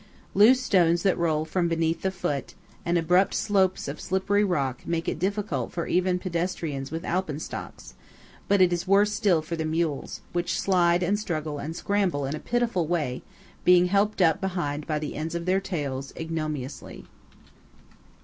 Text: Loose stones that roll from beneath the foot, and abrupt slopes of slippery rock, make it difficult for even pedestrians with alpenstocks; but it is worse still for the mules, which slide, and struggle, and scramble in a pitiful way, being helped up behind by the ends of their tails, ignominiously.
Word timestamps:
Loose 0.33 0.59
stones 0.59 1.03
that 1.03 1.15
roll 1.15 1.45
from 1.45 1.67
beneath 1.67 2.01
the 2.01 2.09
foot, 2.09 2.55
and 2.83 2.97
abrupt 2.97 3.35
slopes 3.35 3.87
of 3.87 4.01
slippery 4.01 4.43
rock, 4.43 4.81
make 4.87 5.07
it 5.07 5.19
difficult 5.19 5.71
for 5.71 5.85
even 5.85 6.17
pedestrians 6.17 6.89
with 6.89 7.05
alpenstocks; 7.05 7.93
but 8.47 8.63
it 8.63 8.73
is 8.73 8.87
worse 8.87 9.13
still 9.13 9.43
for 9.43 9.55
the 9.55 9.63
mules, 9.63 10.21
which 10.33 10.59
slide, 10.59 11.03
and 11.03 11.19
struggle, 11.19 11.59
and 11.59 11.75
scramble 11.75 12.25
in 12.25 12.35
a 12.35 12.39
pitiful 12.39 12.87
way, 12.87 13.21
being 13.63 13.85
helped 13.89 14.23
up 14.23 14.41
behind 14.41 14.87
by 14.87 14.97
the 14.97 15.13
ends 15.13 15.35
of 15.35 15.45
their 15.45 15.61
tails, 15.61 16.11
ignominiously. 16.19 17.05